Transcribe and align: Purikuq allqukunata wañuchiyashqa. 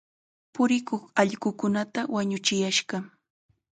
Purikuq 0.53 1.03
allqukunata 1.21 2.01
wañuchiyashqa. 2.13 2.97